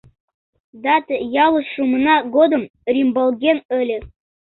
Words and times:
Дата 0.83 1.15
ялыш 1.45 1.67
шумына 1.73 2.15
годым 2.35 2.63
рӱмбалген 2.93 3.57
ыле. 3.79 3.97